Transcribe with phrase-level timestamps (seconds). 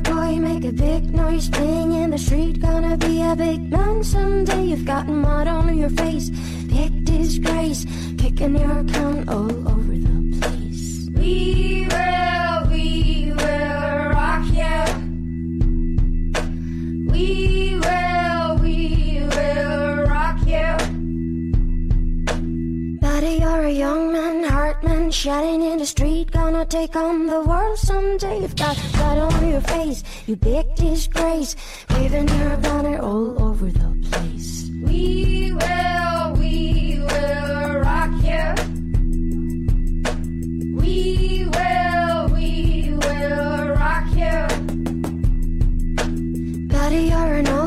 [0.00, 2.60] boy, make a big noise, playing in the street.
[2.60, 4.64] Gonna be a big man someday.
[4.64, 6.30] You've got mud on your face,
[6.68, 7.86] big disgrace,
[8.18, 11.08] kicking your can all over the place.
[11.14, 11.69] We
[23.22, 26.30] You're a young man, heart man, shouting in the street.
[26.30, 28.40] Gonna take on the world someday.
[28.40, 31.54] You've got blood on your face, you big disgrace,
[31.90, 34.70] waving your banner all over the place.
[34.82, 35.79] We will,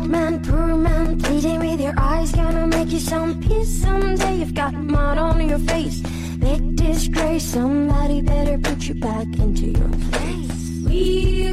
[0.00, 2.32] old man, poor man, pleading with your eyes.
[2.32, 4.36] Gonna make you some peace someday.
[4.36, 6.00] You've got mud on your face,
[6.38, 7.44] big disgrace.
[7.44, 10.70] Somebody better put you back into your place.
[10.86, 11.52] We